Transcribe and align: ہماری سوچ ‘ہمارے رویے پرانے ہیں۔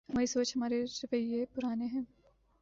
ہماری 0.09 0.25
سوچ 0.25 0.47
‘ہمارے 0.55 0.77
رویے 1.03 1.45
پرانے 1.53 1.85
ہیں۔ 1.85 2.05